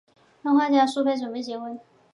[0.41, 1.79] 漫画家苏菲准备结婚。